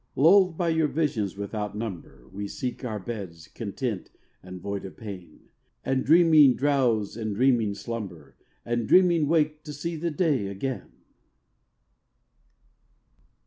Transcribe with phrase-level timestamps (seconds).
[0.15, 4.09] Lulled by your visions without number, We seek our beds content
[4.41, 5.49] and void of pain,
[5.85, 8.35] And dreaming drowse and dreaming slumber
[8.65, 10.91] And dreaming wake to see the day again.